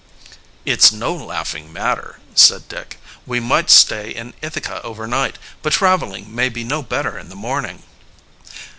[0.65, 2.97] "It's no laughing matter," said Dick.
[3.27, 7.35] "We might stay in Ithaca over night, but traveling may be no better in the
[7.35, 7.83] morning."